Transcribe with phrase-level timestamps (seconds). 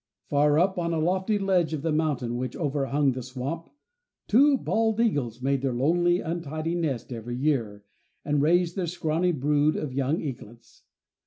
[0.29, 3.69] Far up on a lofty ledge of the mountain which overhung the swamp,
[4.27, 7.85] two bald eagles made their lonely, untidy nest every year,
[8.25, 10.85] and raised their scrawny brood of young eaglets.